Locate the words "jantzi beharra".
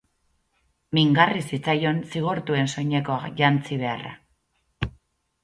3.43-4.17